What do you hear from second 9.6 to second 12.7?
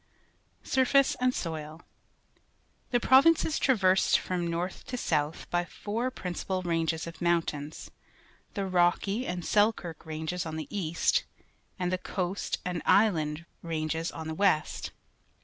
elkirk^ R anges on the east, and the Coast